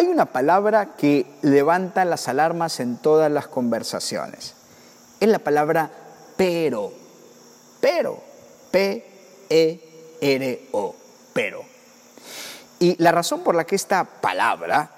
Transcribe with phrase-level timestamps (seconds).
[0.00, 4.54] Hay una palabra que levanta las alarmas en todas las conversaciones.
[5.20, 5.90] Es la palabra
[6.38, 6.90] pero.
[7.82, 8.18] Pero.
[8.70, 9.74] P-E-R-O.
[11.34, 11.64] Pero.
[12.78, 14.90] Y la razón por la que esta palabra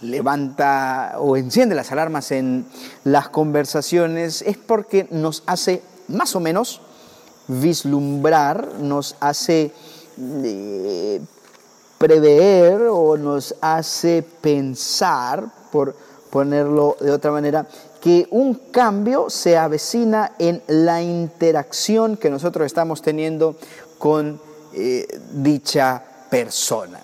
[0.00, 2.64] levanta o enciende las alarmas en
[3.04, 6.80] las conversaciones es porque nos hace más o menos
[7.48, 9.72] vislumbrar, nos hace
[10.18, 11.20] eh,
[11.98, 15.94] prever o nos hace pensar, por
[16.30, 17.66] ponerlo de otra manera,
[18.00, 23.56] que un cambio se avecina en la interacción que nosotros estamos teniendo
[23.98, 24.40] con
[24.72, 27.00] eh, dicha persona.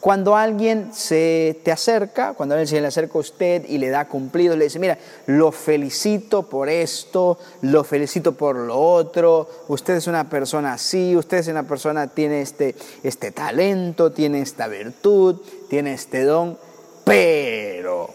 [0.00, 4.08] Cuando alguien se te acerca, cuando alguien se le acerca a usted y le da
[4.08, 10.06] cumplido, le dice, mira, lo felicito por esto, lo felicito por lo otro, usted es
[10.06, 15.36] una persona así, usted es una persona, tiene este, este talento, tiene esta virtud,
[15.68, 16.56] tiene este don,
[17.04, 18.08] pero,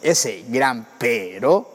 [0.00, 1.68] ese gran pero,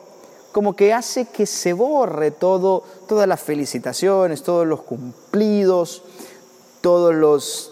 [0.52, 6.02] como que hace que se borre todo, todas las felicitaciones, todos los cumplidos,
[6.82, 7.71] todos los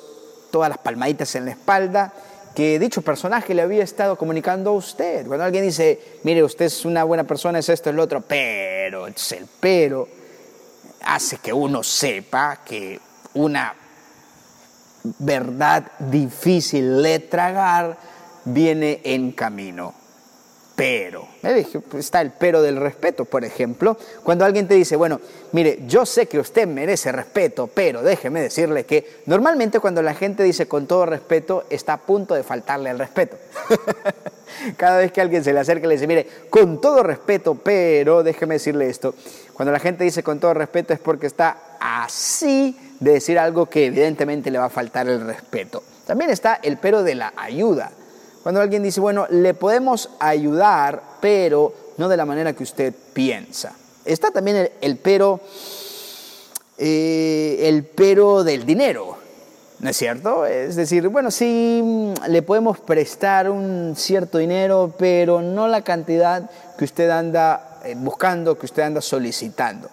[0.51, 2.13] todas las palmaditas en la espalda
[2.55, 5.25] que dicho personaje le había estado comunicando a usted.
[5.27, 9.07] Cuando alguien dice, mire, usted es una buena persona, es esto, es lo otro, pero,
[9.07, 10.07] es el pero,
[11.01, 12.99] hace que uno sepa que
[13.35, 13.73] una
[15.19, 17.97] verdad difícil de tragar
[18.45, 19.98] viene en camino
[20.79, 21.27] pero.
[21.41, 23.97] Pues, está el pero del respeto, por ejemplo.
[24.23, 25.19] Cuando alguien te dice, bueno,
[25.51, 30.41] mire, yo sé que usted merece respeto, pero déjeme decirle que normalmente cuando la gente
[30.41, 33.35] dice con todo respeto, está a punto de faltarle al respeto.
[34.77, 38.23] Cada vez que alguien se le acerca y le dice, mire, con todo respeto, pero
[38.23, 39.15] déjeme decirle esto.
[39.53, 43.87] Cuando la gente dice con todo respeto es porque está así de decir algo que
[43.87, 45.83] evidentemente le va a faltar el respeto.
[46.05, 47.91] También está el pero de la ayuda.
[48.43, 53.75] Cuando alguien dice, bueno, le podemos ayudar, pero no de la manera que usted piensa.
[54.05, 55.41] Está también el, pero,
[56.77, 59.17] eh, el pero del dinero,
[59.79, 60.45] ¿no es cierto?
[60.45, 66.85] Es decir, bueno, sí le podemos prestar un cierto dinero, pero no la cantidad que
[66.85, 69.89] usted anda eh, buscando, que usted anda solicitando.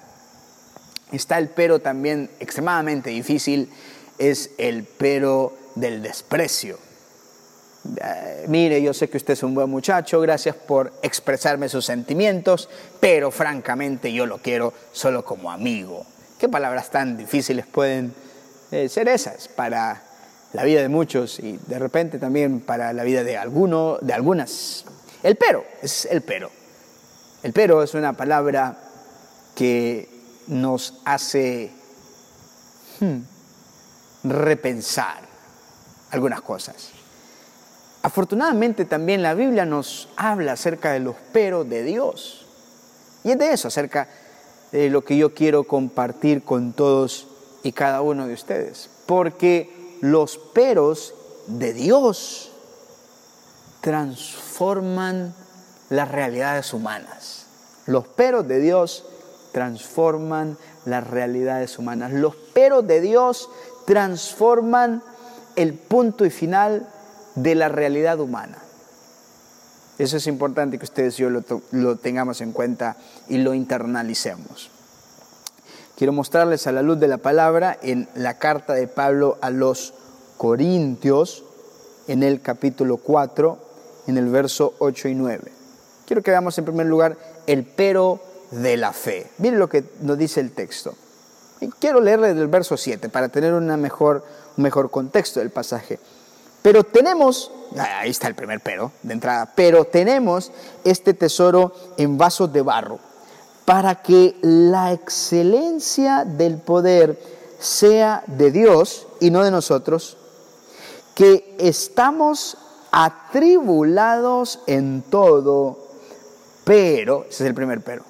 [1.11, 3.71] Está el pero también extremadamente difícil,
[4.19, 6.86] es el pero del desprecio.
[8.01, 12.69] Eh, mire, yo sé que usted es un buen muchacho, gracias por expresarme sus sentimientos,
[13.01, 16.05] pero francamente yo lo quiero solo como amigo.
[16.39, 18.15] ¿Qué palabras tan difíciles pueden
[18.71, 20.03] eh, ser esas para
[20.53, 24.85] la vida de muchos y de repente también para la vida de alguno, de algunas?
[25.23, 26.51] El pero, es el pero.
[27.43, 28.77] El pero es una palabra
[29.55, 30.09] que
[30.49, 31.73] nos hace
[33.01, 33.19] hmm,
[34.25, 35.23] repensar
[36.11, 36.91] algunas cosas.
[38.07, 42.47] Afortunadamente también la Biblia nos habla acerca de los peros de Dios.
[43.25, 44.09] Y es de eso, acerca
[44.71, 47.27] de lo que yo quiero compartir con todos
[47.65, 48.91] y cada uno de ustedes.
[49.07, 51.15] Porque los peros
[51.49, 52.53] de Dios
[53.81, 55.35] transforman
[55.91, 57.47] las realidades humanas.
[57.87, 59.05] Los peros de Dios
[59.51, 62.13] transforman las realidades humanas.
[62.13, 63.51] Los peros de Dios
[63.85, 65.03] transforman
[65.57, 66.89] el punto y final
[67.37, 68.59] de la realidad humana.
[69.99, 72.97] Eso es importante que ustedes y yo lo, tengamos en cuenta
[73.29, 74.71] y lo internalicemos.
[75.97, 79.95] Quiero mostrarles a la luz de la palabra en la carta de Pablo a los
[80.37, 81.45] Corintios,
[82.09, 83.59] en el capítulo 4,
[84.07, 85.53] en el verso 8 y 9.
[86.05, 88.21] Quiero que veamos en primer lugar el pero
[88.51, 89.31] de la fe.
[89.39, 90.95] Miren lo que nos dice el texto.
[91.79, 94.25] Quiero leerle del verso 7 para tener mejor,
[94.59, 95.99] un mejor contexto del pasaje.
[96.67, 100.51] Pero tenemos, ahí está el primer pero de entrada, pero tenemos
[100.83, 102.99] este tesoro en vasos de barro
[103.65, 107.23] para que la excelencia del poder
[107.61, 110.17] sea de Dios y no de nosotros,
[111.15, 112.59] que estamos
[112.91, 115.79] atribulados en todo,
[116.65, 118.03] pero, ese es el primer pero,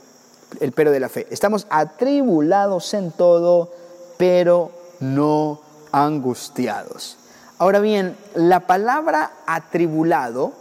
[0.61, 3.71] el pero de la fe, estamos atribulados en todo,
[4.17, 4.71] pero
[5.01, 5.61] no
[5.93, 7.19] angustiados.
[7.59, 10.53] Ahora bien, la palabra atribulado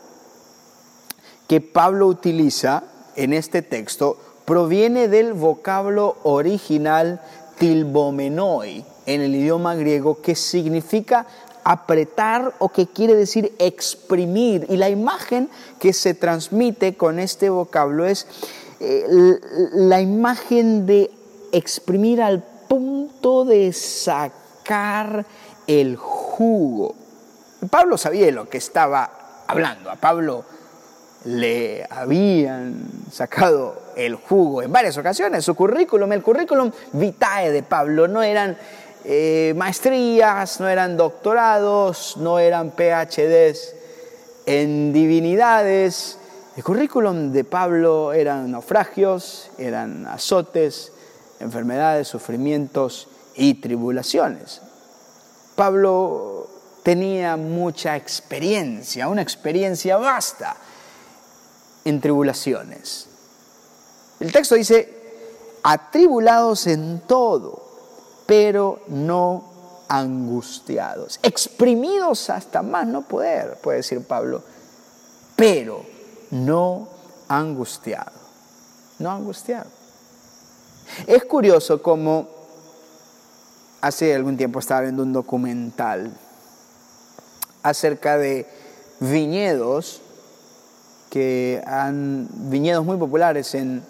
[1.47, 2.83] que Pablo utiliza
[3.18, 7.21] en este texto proviene del vocablo original
[7.59, 11.25] tilbomenoi en el idioma griego que significa
[11.65, 14.65] apretar o que quiere decir exprimir.
[14.69, 15.50] Y la imagen
[15.80, 18.25] que se transmite con este vocablo es
[18.80, 19.06] eh,
[19.74, 21.12] la imagen de
[21.51, 25.25] exprimir al punto de sacar
[25.67, 26.95] el jugo.
[27.69, 29.89] Pablo sabía lo que estaba hablando.
[29.89, 30.45] A Pablo
[31.25, 35.44] le habían sacado el jugo en varias ocasiones.
[35.44, 38.57] Su currículum, el currículum vitae de Pablo, no eran
[39.03, 43.73] eh, maestrías, no eran doctorados, no eran PhDs
[44.45, 46.19] en divinidades.
[46.56, 50.91] El currículum de Pablo eran naufragios, eran azotes,
[51.39, 54.62] enfermedades, sufrimientos y tribulaciones.
[55.56, 56.48] Pablo
[56.84, 60.56] tenía mucha experiencia, una experiencia vasta
[61.84, 63.07] en tribulaciones.
[64.19, 64.96] El texto dice,
[65.63, 67.63] atribulados en todo,
[68.25, 69.44] pero no
[69.88, 74.44] angustiados, exprimidos hasta más no poder, puede decir Pablo,
[75.36, 75.86] pero
[76.31, 76.88] no
[77.28, 78.12] angustiado,
[79.00, 79.69] no angustiado.
[81.08, 82.28] Es curioso cómo
[83.86, 86.12] hace algún tiempo estaba viendo un documental
[87.62, 88.48] acerca de
[89.00, 90.02] viñedos
[91.12, 93.84] que han viñedos muy populares en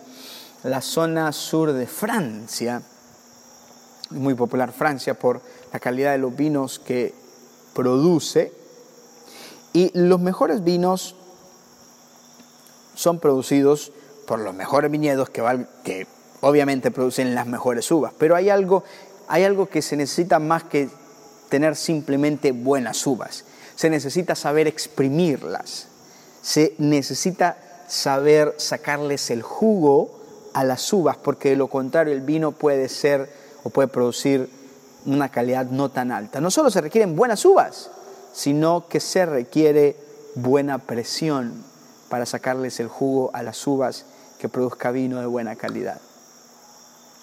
[0.64, 2.82] la zona sur de Francia,
[4.10, 5.40] muy popular Francia por
[5.72, 7.14] la calidad de los vinos que
[7.74, 8.52] produce,
[9.72, 11.16] y los mejores vinos
[12.96, 13.94] son producidos
[14.28, 15.42] por los mejores viñedos que,
[15.86, 16.06] que
[16.42, 18.84] obviamente producen las mejores uvas, pero hay algo,
[19.28, 20.90] hay algo que se necesita más que
[21.50, 23.46] tener simplemente buenas uvas,
[23.76, 25.88] se necesita saber exprimirlas
[26.46, 27.58] se necesita
[27.88, 30.12] saber sacarles el jugo
[30.54, 33.28] a las uvas, porque de lo contrario el vino puede ser
[33.64, 34.48] o puede producir
[35.08, 36.40] una calidad no tan alta.
[36.42, 37.90] No solo se requieren buenas uvas,
[38.32, 39.98] sino que se requiere
[40.36, 41.64] buena presión
[42.10, 44.06] para sacarles el jugo a las uvas
[44.38, 46.00] que produzca vino de buena calidad.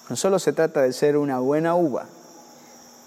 [0.09, 2.05] No solo se trata de ser una buena uva,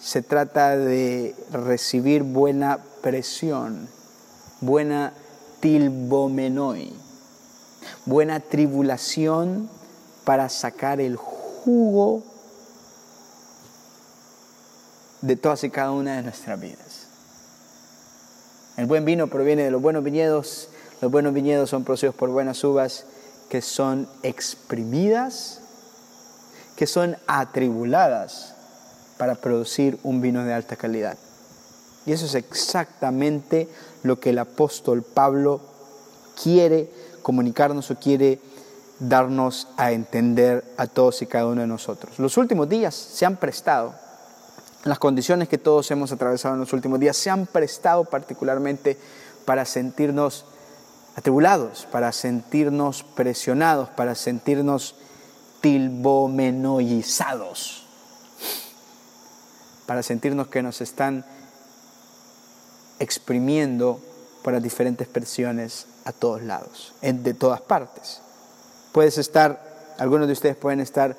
[0.00, 3.88] se trata de recibir buena presión,
[4.60, 5.12] buena
[5.60, 6.92] tilbomenoi,
[8.04, 9.68] buena tribulación
[10.24, 12.22] para sacar el jugo
[15.22, 17.06] de todas y cada una de nuestras vidas.
[18.76, 20.68] El buen vino proviene de los buenos viñedos,
[21.00, 23.04] los buenos viñedos son producidos por buenas uvas
[23.48, 25.60] que son exprimidas,
[26.76, 28.54] que son atribuladas
[29.18, 31.16] para producir un vino de alta calidad.
[32.04, 33.68] Y eso es exactamente
[34.02, 35.60] lo que el apóstol Pablo
[36.40, 36.90] quiere
[37.22, 38.38] comunicarnos o quiere
[39.00, 42.18] darnos a entender a todos y cada uno de nosotros.
[42.18, 43.94] Los últimos días se han prestado,
[44.84, 48.96] las condiciones que todos hemos atravesado en los últimos días se han prestado particularmente
[49.44, 50.44] para sentirnos
[51.16, 54.94] atribulados, para sentirnos presionados, para sentirnos
[55.66, 57.82] tilbomenoizados,
[59.84, 61.24] para sentirnos que nos están
[63.00, 64.00] exprimiendo
[64.44, 68.20] por las diferentes presiones a todos lados, de todas partes.
[68.92, 71.16] Puedes estar, algunos de ustedes pueden estar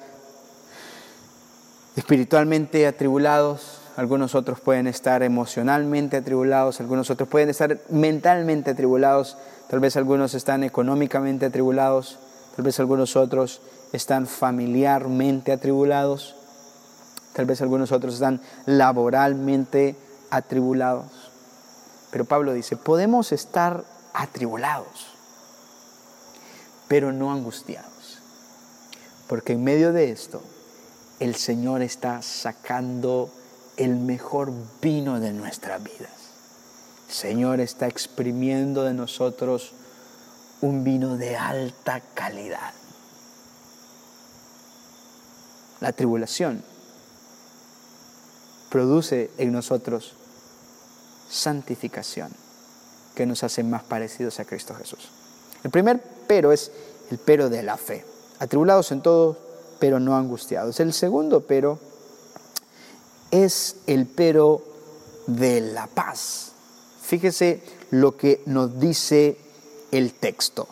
[1.98, 9.36] espiritualmente atribulados, algunos otros pueden estar emocionalmente atribulados, algunos otros pueden estar mentalmente atribulados,
[9.70, 12.18] tal vez algunos están económicamente atribulados,
[12.56, 13.60] tal vez algunos otros
[13.94, 16.36] están familiarmente atribulados,
[17.34, 19.96] tal vez algunos otros están laboralmente
[20.30, 21.32] atribulados.
[22.12, 25.08] Pero Pablo dice, podemos estar atribulados,
[26.88, 28.20] pero no angustiados.
[29.28, 30.42] Porque en medio de esto,
[31.20, 33.30] el Señor está sacando
[33.76, 34.52] el mejor
[34.82, 36.12] vino de nuestras vidas.
[37.08, 39.74] El Señor está exprimiendo de nosotros
[40.62, 42.74] un vino de alta calidad.
[45.80, 46.64] La tribulación
[48.70, 50.14] produce en nosotros
[51.30, 52.32] santificación
[53.16, 55.10] que nos hace más parecidos a Cristo Jesús.
[55.64, 56.72] El primer pero es
[57.10, 58.06] el pero de la fe.
[58.40, 59.38] Atribulados en todo,
[59.80, 60.80] pero no angustiados.
[60.80, 61.80] El segundo pero
[63.32, 64.64] es el pero
[65.28, 66.52] de la paz.
[67.02, 69.38] Fíjese lo que nos dice
[69.92, 70.68] el texto.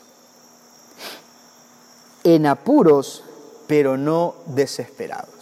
[2.23, 3.23] En apuros,
[3.67, 5.35] pero no desesperados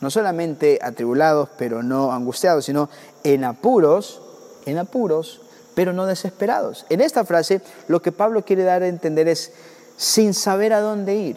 [0.00, 2.88] no solamente atribulados, pero no angustiados, sino
[3.24, 4.20] en apuros,
[4.66, 5.40] en apuros,
[5.74, 6.86] pero no desesperados.
[6.90, 9.52] En esta frase lo que Pablo quiere dar a entender es
[9.96, 11.36] sin saber a dónde ir.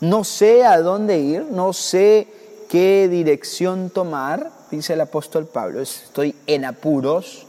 [0.00, 2.28] No sé a dónde ir, no sé
[2.68, 7.46] qué dirección tomar, dice el apóstol Pablo, estoy en apuros.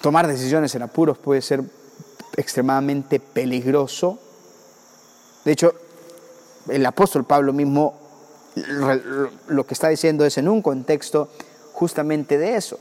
[0.00, 1.62] Tomar decisiones en apuros puede ser
[2.36, 4.18] extremadamente peligroso.
[5.44, 5.74] De hecho,
[6.68, 8.00] el apóstol Pablo mismo
[9.48, 11.28] lo que está diciendo es en un contexto
[11.72, 12.78] justamente de eso.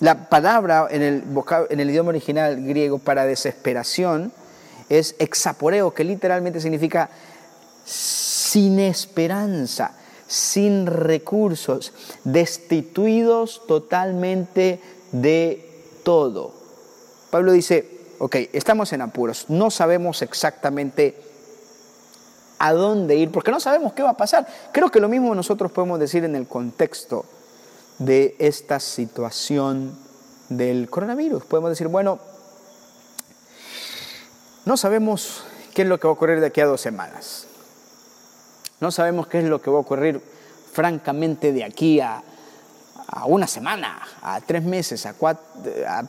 [0.00, 4.32] La palabra en el, idioma original griego para desesperación
[4.88, 7.10] es exaporeo, que literalmente significa
[7.84, 9.92] sin esperanza,
[10.26, 11.92] sin recursos,
[12.24, 14.80] destituidos totalmente
[15.10, 15.68] de
[16.04, 16.54] todo.
[17.30, 21.27] Pablo dice, ok, estamos en apuros, no sabemos exactamente
[22.58, 24.46] a dónde ir, porque no sabemos qué va a pasar.
[24.72, 27.24] Creo que lo mismo nosotros podemos decir en el contexto
[27.98, 29.96] de esta situación
[30.48, 31.44] del coronavirus.
[31.44, 32.18] Podemos decir, bueno,
[34.64, 37.46] no sabemos qué es lo que va a ocurrir de aquí a dos semanas.
[38.80, 40.20] No sabemos qué es lo que va a ocurrir
[40.72, 42.22] francamente de aquí a,
[43.26, 45.42] una semana, a tres meses, a cuatro,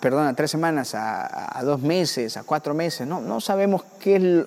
[0.01, 3.07] perdón, a tres semanas, a, dos meses, a cuatro meses.
[3.07, 3.83] No, no sabemos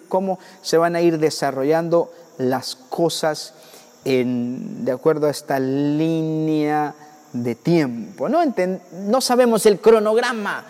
[0.08, 3.54] cómo se van a ir desarrollando las cosas
[4.04, 6.94] de acuerdo a esta línea
[7.32, 8.28] de tiempo.
[8.28, 8.40] No,
[8.92, 10.64] no sabemos el cronograma,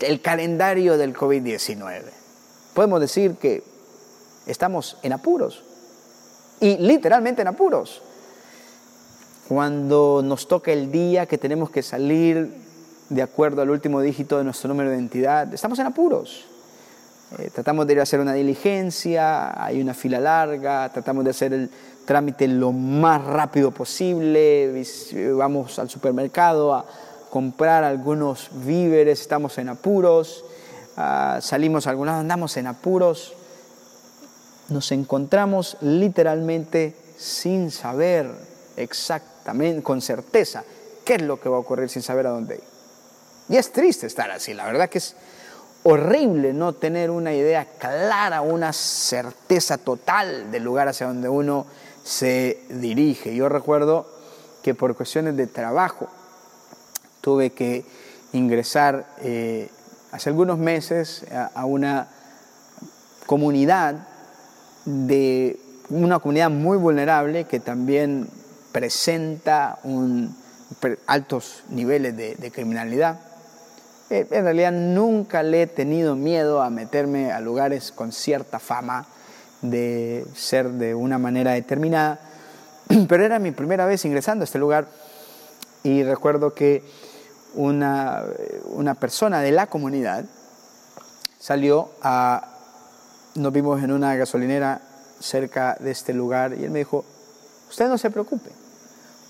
[0.00, 2.02] el calendario del COVID-19.
[2.74, 3.62] Podemos decir que
[4.46, 5.62] estamos en apuros
[6.60, 8.02] y literalmente en apuros.
[9.48, 12.52] Cuando nos toca el día que tenemos que salir
[13.08, 16.46] de acuerdo al último dígito de nuestro número de identidad, estamos en apuros.
[17.38, 21.52] Eh, tratamos de ir a hacer una diligencia, hay una fila larga, tratamos de hacer
[21.52, 21.70] el
[22.04, 24.84] trámite lo más rápido posible,
[25.36, 26.84] vamos al supermercado a
[27.30, 30.44] comprar algunos víveres, estamos en apuros,
[30.96, 33.34] ah, salimos a algún lado, andamos en apuros,
[34.70, 38.30] nos encontramos literalmente sin saber
[38.76, 39.35] exactamente,
[39.82, 40.64] con certeza,
[41.04, 42.64] qué es lo que va a ocurrir sin saber a dónde ir.
[43.48, 45.14] Y es triste estar así, la verdad que es
[45.84, 51.64] horrible no tener una idea clara, una certeza total del lugar hacia donde uno
[52.02, 53.36] se dirige.
[53.36, 54.06] Yo recuerdo
[54.62, 56.08] que por cuestiones de trabajo
[57.20, 57.84] tuve que
[58.32, 59.70] ingresar eh,
[60.10, 61.24] hace algunos meses
[61.54, 62.08] a, una
[63.26, 64.08] comunidad
[64.84, 68.28] de una comunidad muy vulnerable que también
[68.76, 69.78] presenta
[71.06, 73.18] altos niveles de, criminalidad.
[74.10, 79.06] Eh, en realidad nunca le he tenido miedo a meterme a lugares con cierta fama
[79.62, 82.20] de ser de una manera determinada,
[83.08, 84.88] pero era mi primera vez ingresando a este lugar
[85.82, 86.84] y recuerdo que
[87.54, 88.24] una,
[88.66, 90.26] una persona de la comunidad
[91.38, 92.46] salió a,
[93.36, 94.82] nos vimos en una gasolinera
[95.18, 97.06] cerca de este lugar y él me dijo,
[97.70, 98.65] usted no se preocupe,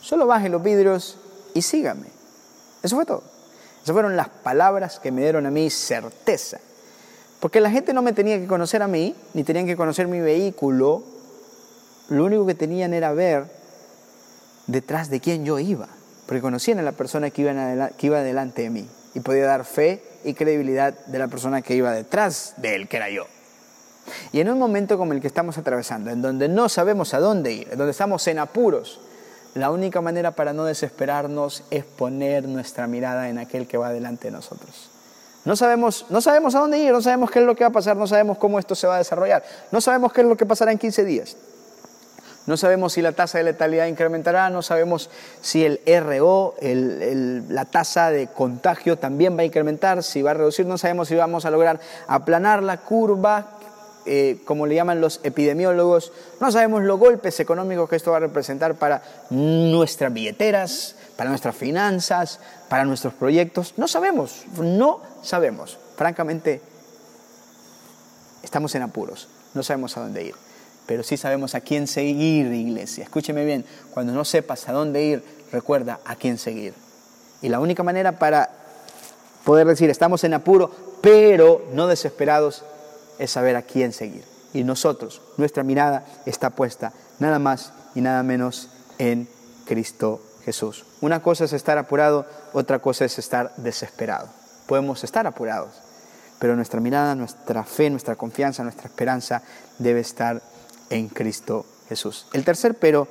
[0.07, 1.17] solo baje los vidrios
[1.55, 2.07] y sígame.
[2.83, 3.23] Eso fue todo.
[3.83, 6.59] Esas fueron las palabras que me dieron a mí certeza
[7.41, 10.21] porque la gente no me tenía que conocer a mí, ni tenían que conocer mi
[10.21, 11.05] vehículo.
[12.09, 13.45] Lo único que tenían era ver
[14.67, 15.89] detrás de quién yo iba.
[16.27, 18.89] Porque conocían a la persona que iba, que iba delante de mí.
[19.15, 22.97] Y podía dar fe y credibilidad de la persona que iba detrás de él, que
[22.97, 23.27] era yo.
[24.33, 27.53] Y en un momento como el que estamos atravesando, en donde no sabemos a dónde
[27.53, 29.01] ir, en donde estamos en apuros,
[29.57, 34.29] la única manera para no desesperarnos es poner nuestra mirada en aquel que va delante
[34.29, 34.91] de nosotros.
[35.47, 37.73] No sabemos, no sabemos a dónde ir, no sabemos qué es lo que va a
[37.73, 40.45] pasar, no sabemos cómo esto se va a desarrollar, no sabemos qué es lo que
[40.45, 41.37] pasará en 15 días.
[42.47, 45.11] No sabemos si la tasa de letalidad incrementará, no sabemos
[45.41, 50.65] si el RO, la tasa de contagio también va a incrementar, si va a reducir,
[50.65, 53.56] no sabemos si vamos a lograr aplanar la curva,
[54.07, 58.21] eh, como le llaman los epidemiólogos, no sabemos los golpes económicos que esto va a
[58.21, 63.75] representar para nuestras billeteras, para nuestras finanzas, para nuestros proyectos.
[63.77, 65.79] No sabemos, no sabemos.
[65.97, 66.61] Francamente,
[68.43, 70.35] estamos en apuros, no sabemos a dónde ir,
[70.87, 73.05] pero sí sabemos a quién seguir, iglesia.
[73.05, 76.75] Escúcheme bien, cuando no sepas a dónde ir, recuerda a quién seguir.
[77.43, 78.51] Y la única manera para
[79.45, 80.71] poder decir estamos en apuro,
[81.01, 82.65] pero no desesperados,
[83.19, 84.25] es saber a quién seguir.
[84.53, 88.69] Y nosotros, nuestra mirada está puesta nada más y nada menos
[88.99, 89.29] en
[89.67, 90.85] Cristo Jesús.
[91.01, 94.29] Una cosa es estar apurado, otra cosa es estar desesperado.
[94.67, 95.75] Podemos estar apurados,
[96.39, 99.43] pero nuestra mirada, nuestra fe, nuestra confianza, nuestra esperanza
[99.79, 100.41] debe estar
[100.91, 102.27] en Cristo Jesús.
[102.33, 103.09] El tercer pero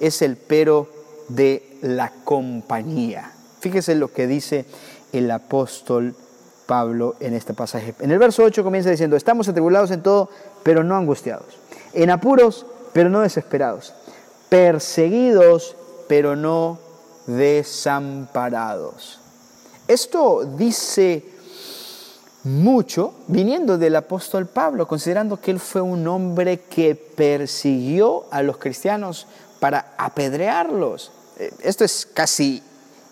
[0.00, 0.88] es el pero
[1.28, 3.32] de la compañía.
[3.60, 4.66] Fíjese lo que dice
[5.12, 6.14] el apóstol
[6.66, 7.94] Pablo en este pasaje.
[8.00, 10.28] En el verso 8 comienza diciendo, estamos atribulados en todo,
[10.62, 11.58] pero no angustiados,
[11.92, 13.94] en apuros, pero no desesperados,
[14.48, 15.76] perseguidos,
[16.08, 16.78] pero no
[17.26, 19.20] desamparados.
[19.88, 21.24] Esto dice
[22.44, 28.58] mucho viniendo del apóstol Pablo, considerando que él fue un hombre que persiguió a los
[28.58, 29.26] cristianos
[29.60, 31.10] para apedrearlos.
[31.38, 32.62] Eh, esto es casi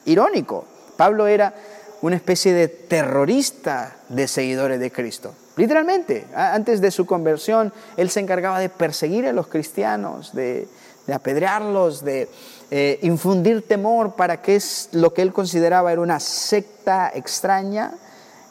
[0.05, 0.65] irónico.
[0.97, 1.55] Pablo era
[2.03, 5.35] una especie de terrorista de seguidores de Cristo.
[5.57, 10.67] Literalmente, antes de su conversión, él se encargaba de perseguir a los cristianos, de,
[11.13, 12.29] apedrearlos, de
[12.71, 17.93] eh, infundir temor para que es lo que él consideraba era una secta extraña,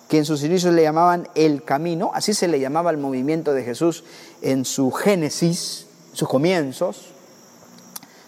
[0.07, 3.63] que en sus inicios le llamaban el camino, así se le llamaba el movimiento de
[3.63, 4.03] Jesús
[4.41, 7.07] en su génesis, sus comienzos.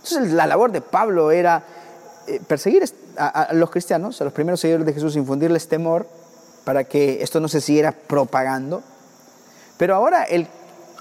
[0.03, 1.63] Entonces la labor de Pablo era
[2.47, 2.83] perseguir
[3.17, 6.07] a, los cristianos, a los primeros seguidores de Jesús, infundirles temor
[6.63, 8.81] para que esto no se siguiera propagando.
[9.77, 10.47] Pero ahora el,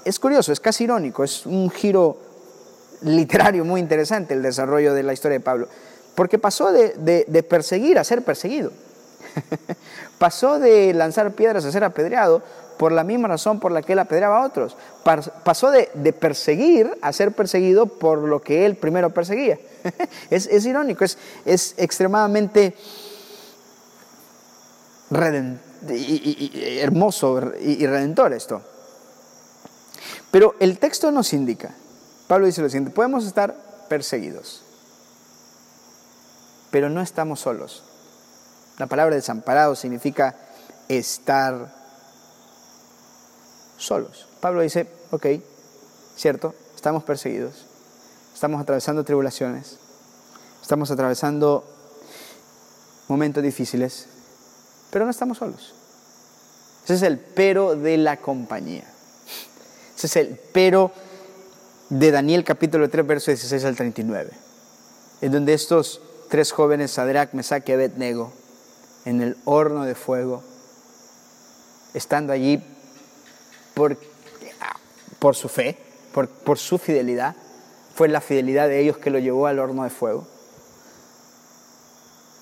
[0.05, 2.17] es curioso, es casi irónico, es un giro
[3.01, 5.67] literario muy interesante el desarrollo de la historia de Pablo,
[6.15, 8.71] porque pasó de, perseguir a ser perseguido.
[10.17, 12.43] pasó de lanzar piedras a ser apedreado
[12.77, 14.75] por la misma razón por la que él apedreaba a otros.
[15.43, 19.59] Pasó de, perseguir a ser perseguido por lo que él primero perseguía.
[20.29, 21.05] es, irónico,
[21.45, 22.75] es extremadamente
[26.81, 28.61] hermoso y redentor esto.
[30.31, 31.75] Pero el texto nos indica,
[32.27, 33.55] Pablo dice lo siguiente, podemos estar
[33.87, 34.63] perseguidos,
[36.71, 37.83] pero no estamos solos.
[38.77, 40.35] La palabra desamparado significa
[40.87, 41.73] estar
[43.77, 44.27] solos.
[44.41, 45.27] Pablo dice, ok,
[46.15, 47.65] cierto, estamos perseguidos,
[48.33, 49.77] estamos atravesando tribulaciones,
[50.61, 51.63] estamos atravesando
[53.07, 54.07] momentos difíciles,
[54.89, 55.73] pero no estamos solos.
[56.83, 58.83] Ese es el pero de la compañía.
[59.95, 60.91] Ese es el pero
[61.89, 64.31] de Daniel capítulo 3, verso 16 al 39,
[65.21, 68.33] en donde estos tres jóvenes, Sadrach, Mesach y Abednego,
[69.05, 70.43] en el horno de fuego,
[71.93, 72.63] estando allí
[73.73, 73.97] por,
[75.19, 75.77] por su fe,
[76.13, 77.35] por, por su fidelidad,
[77.95, 80.27] fue la fidelidad de ellos que lo llevó al horno de fuego.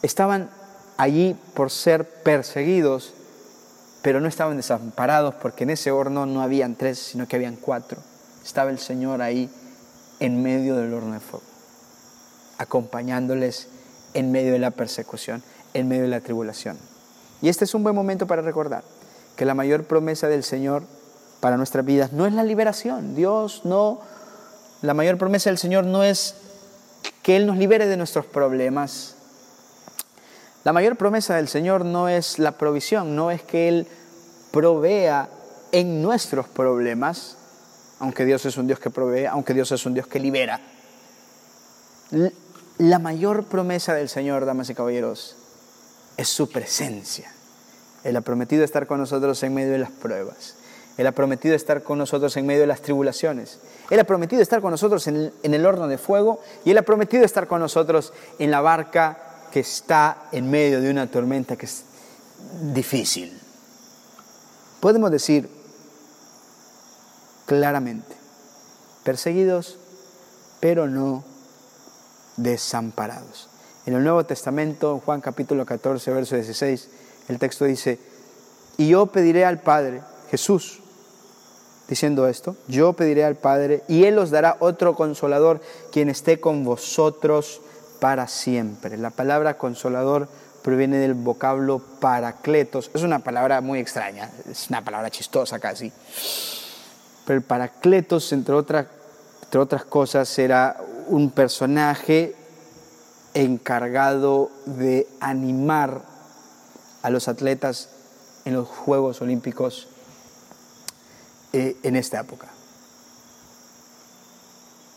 [0.02, 0.50] Estaban
[0.98, 3.14] allí por ser perseguidos,
[4.02, 8.02] pero no estaban desamparados porque en ese horno no habían tres, sino que habían cuatro.
[8.44, 9.50] Estaba el Señor ahí
[10.20, 11.46] en medio del horno de fuego,
[12.58, 13.68] acompañándoles
[14.14, 16.78] en medio de la persecución, en medio de la tribulación.
[17.42, 18.84] Y este es un buen momento para recordar
[19.36, 20.84] que la mayor promesa del Señor
[21.40, 23.16] para nuestras vidas no es la liberación.
[23.16, 24.02] Dios no,
[24.82, 26.36] la mayor promesa del Señor no es
[27.24, 29.16] que Él nos libere de nuestros problemas,
[30.64, 33.88] la mayor promesa del Señor no es la provisión, no es que Él
[34.52, 35.28] provea
[35.72, 37.38] en nuestros problemas,
[38.00, 40.60] aunque Dios es un Dios que provee, aunque Dios es un Dios que libera.
[42.78, 45.36] La mayor promesa del Señor, damas y caballeros,
[46.22, 47.32] es su presencia.
[48.04, 50.56] Él ha prometido estar con nosotros en medio de las pruebas.
[50.98, 53.60] Él ha prometido estar con nosotros en medio de las tribulaciones.
[53.90, 57.24] Él ha prometido estar con nosotros en el, horno de fuego y Él ha prometido
[57.24, 59.18] estar con nosotros en la barca
[59.52, 61.84] que está en medio de una tormenta que es
[62.74, 63.40] difícil.
[64.80, 65.50] Podemos decir
[67.46, 68.16] claramente,
[69.04, 69.78] perseguidos,
[70.60, 71.24] pero no
[72.38, 73.51] desamparados.
[73.86, 76.90] En el Nuevo Testamento, Juan capítulo 14, verso 16,
[77.30, 77.98] el texto dice,
[78.78, 80.82] y yo pediré al Padre, Jesús,
[81.88, 86.64] diciendo esto, yo pediré al Padre y Él os dará otro consolador, quien esté con
[86.64, 87.60] vosotros
[88.00, 88.98] para siempre.
[88.98, 90.28] La palabra consolador
[90.62, 92.92] proviene del vocablo paracletos.
[92.94, 95.92] Es una palabra muy extraña, es una palabra chistosa casi.
[97.26, 102.36] Pero el paracletos, entre, entre otras cosas, era un personaje
[103.34, 106.02] encargado de animar
[107.02, 107.90] a los atletas
[108.46, 109.88] en los Juegos Olímpicos
[111.54, 112.48] eh, en esta época.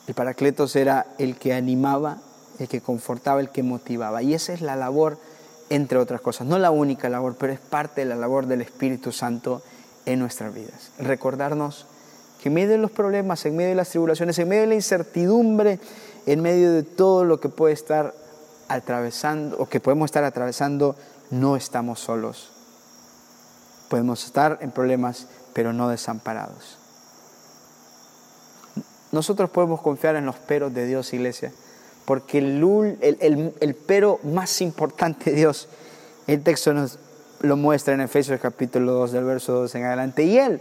[0.07, 2.19] El Paracletos era el que animaba
[2.59, 4.23] el que confortaba, el que motivaba.
[4.23, 5.19] Y esa es la labor,
[5.71, 9.13] entre otras cosas, no la única labor, pero es parte de la labor del Espíritu
[9.13, 9.63] Santo
[10.07, 10.91] en nuestras vidas.
[10.99, 11.87] Recordarnos
[12.43, 14.75] que en medio de los problemas, en medio de las tribulaciones, en medio de la
[14.75, 15.81] incertidumbre,
[16.27, 18.15] en medio de todo lo que puede estar
[18.69, 20.97] atravesando o que podemos estar atravesando,
[21.31, 22.51] no estamos solos.
[23.89, 26.79] Podemos estar en problemas, pero no desamparados.
[29.13, 31.53] Nosotros podemos confiar en los peros de Dios, iglesia
[32.05, 35.69] porque el, pero más importante de Dios,
[36.27, 36.99] el texto nos
[37.41, 40.61] lo muestra en Efesios capítulo 2 del verso 2 en adelante, y Él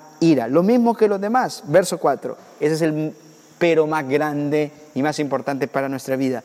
[0.21, 0.47] ira.
[0.47, 1.63] Lo mismo que los demás.
[1.67, 2.37] Verso 4.
[2.61, 3.13] Ese es el
[3.61, 6.43] pero más grande y más importante para nuestra vida.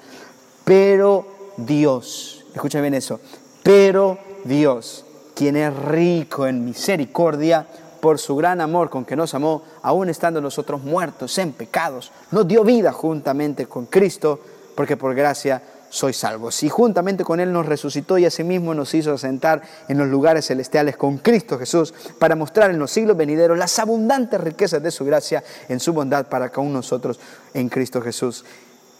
[0.64, 3.20] Pero Dios, escucha bien eso,
[3.62, 7.66] pero Dios, quien es rico en misericordia,
[8.00, 12.46] por su gran amor con que nos amó, aún estando nosotros muertos en pecados, nos
[12.46, 14.38] dio vida juntamente con Cristo,
[14.74, 15.62] porque por gracia
[15.96, 16.62] sois salvos.
[16.62, 20.96] Y juntamente con Él nos resucitó y asimismo nos hizo sentar en los lugares celestiales
[20.96, 25.42] con Cristo Jesús para mostrar en los siglos venideros las abundantes riquezas de su gracia
[25.68, 27.18] en su bondad para con nosotros
[27.54, 28.44] en Cristo Jesús.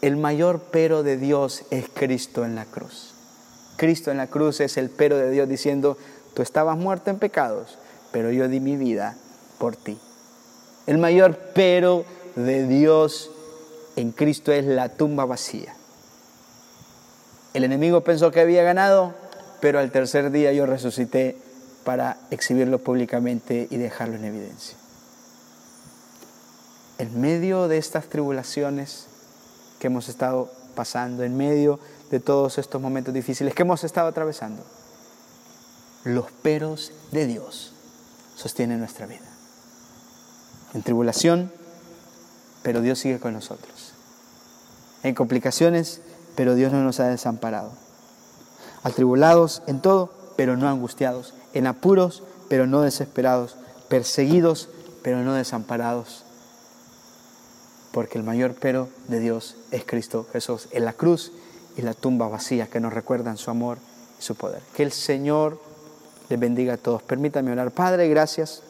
[0.01, 3.13] El mayor pero de Dios es Cristo en la cruz.
[3.77, 5.97] Cristo en la cruz es el pero de Dios diciendo,
[6.33, 7.77] tú estabas muerto en pecados,
[8.11, 9.15] pero yo di mi vida
[9.59, 9.99] por ti.
[10.87, 12.05] El mayor pero
[12.35, 13.29] de Dios
[13.95, 15.76] en Cristo es la tumba vacía.
[17.53, 19.13] El enemigo pensó que había ganado,
[19.59, 21.37] pero al tercer día yo resucité
[21.83, 24.77] para exhibirlo públicamente y dejarlo en evidencia.
[26.97, 29.07] En medio de estas tribulaciones
[29.79, 31.79] que hemos estado pasando, en medio
[32.11, 34.63] de todos estos momentos difíciles que hemos estado atravesando,
[36.03, 37.73] los peros de Dios
[38.35, 39.27] sostienen nuestra vida.
[40.73, 41.51] En tribulación,
[42.63, 43.93] pero Dios sigue con nosotros.
[45.03, 46.01] En complicaciones,
[46.37, 47.71] pero Dios no nos ha desamparado.
[48.83, 51.33] Atribulados en todo, pero no angustiados.
[51.55, 53.55] En apuros, pero no desesperados.
[53.89, 54.69] Perseguidos,
[55.01, 56.23] pero no desamparados.
[57.91, 61.31] Porque el mayor pero de Dios es Cristo Jesús en la cruz
[61.75, 63.79] y la tumba vacía que nos recuerdan su amor
[64.19, 64.61] y su poder.
[64.75, 65.59] Que el Señor
[66.29, 67.01] les bendiga a todos.
[67.01, 67.71] Permítame orar.
[67.71, 68.61] Padre, gracias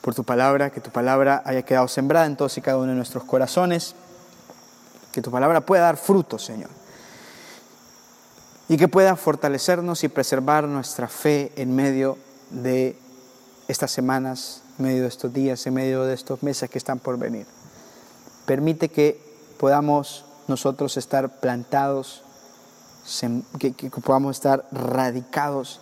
[0.00, 2.94] por tu palabra, que tu palabra haya quedado sembrada en todos y cada uno de
[2.94, 3.96] nuestros corazones
[5.16, 6.68] que tu palabra pueda dar fruto, Señor.
[8.68, 12.18] Y que pueda fortalecernos y preservar nuestra fe en medio
[12.50, 12.98] de
[13.66, 17.18] estas semanas, en medio de estos días, en medio de estos meses que están por
[17.18, 17.46] venir.
[18.44, 19.18] Permite que
[19.58, 22.22] podamos nosotros estar plantados,
[23.58, 25.80] que, que podamos estar radicados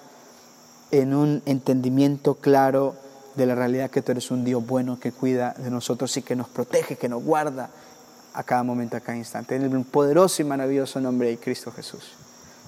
[0.93, 2.95] en un entendimiento claro
[3.35, 6.37] de la realidad que tú eres un Dios bueno que cuida de nosotros y que
[6.37, 7.71] nos protege, que nos guarda
[8.35, 9.57] a cada momento, a cada instante.
[9.57, 12.13] En el poderoso y maravilloso nombre de Cristo Jesús.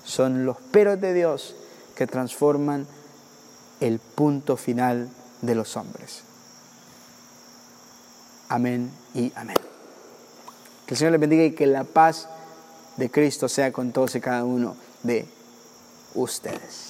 [0.04, 1.56] Son los peros de Dios
[1.96, 2.86] que transforman
[3.80, 5.08] el punto final
[5.42, 6.22] de los hombres.
[8.48, 9.56] Amén y amén.
[10.86, 12.28] Que el Señor les bendiga y que la paz
[12.96, 15.26] de Cristo sea con todos y cada uno de
[16.14, 16.85] ustedes.